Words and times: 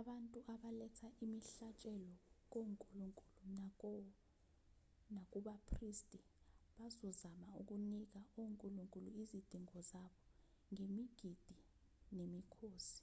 abantu 0.00 0.38
abaletha 0.52 1.08
imihlatshelo 1.24 2.12
konkulunkulu 2.52 4.04
nakubaphristi 5.14 6.18
bazozama 6.76 7.46
ukunika 7.60 8.20
onkulunkulu 8.42 9.08
izidingo 9.20 9.76
zabo 9.90 10.20
ngemigidi 10.72 11.56
nemikhosi 12.16 13.02